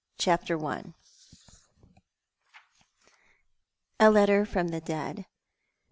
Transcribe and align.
CHAPTEE 0.17 0.55
I. 0.55 0.81
A 3.99 4.09
LETTER 4.09 4.47
FROM 4.47 4.69
THE 4.69 4.81
DEAD. 4.81 5.27